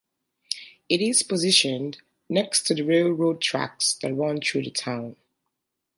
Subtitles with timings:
[0.89, 5.15] It is positioned next to the railroad tracks that run through the town.